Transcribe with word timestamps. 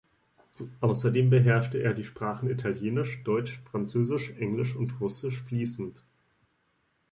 Außerdem 0.79 1.29
beherrschte 1.29 1.77
er 1.77 1.93
die 1.93 2.03
Sprachen 2.03 2.49
Italienisch, 2.49 3.21
Deutsch, 3.23 3.61
Französisch, 3.69 4.31
Englisch 4.39 4.75
und 4.75 4.99
Russisch 4.99 5.39
fließend. 5.43 6.01